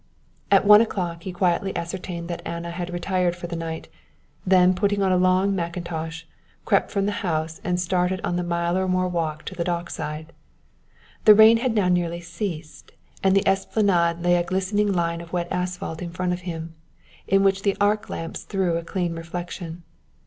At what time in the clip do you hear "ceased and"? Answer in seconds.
12.19-13.35